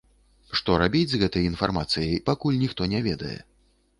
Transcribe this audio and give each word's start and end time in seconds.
Што 0.59 0.77
рабіць 0.83 1.09
з 1.11 1.19
гэтай 1.23 1.43
інфармацыяй, 1.49 2.15
пакуль 2.29 2.57
ніхто 2.63 2.81
не 2.97 3.05
ведае. 3.09 3.37